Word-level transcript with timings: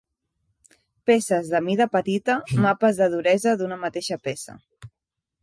Peces 1.09 1.51
de 1.55 1.61
mida 1.65 1.87
petita, 1.97 2.39
mapes 2.65 3.03
de 3.03 3.09
duresa 3.17 3.55
d'una 3.61 3.79
mateixa 3.85 4.19
peça. 4.27 4.59